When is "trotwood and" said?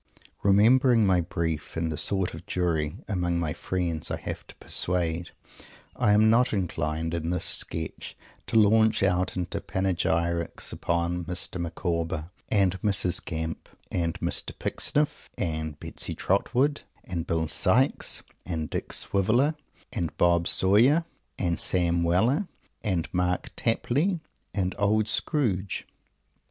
16.15-17.27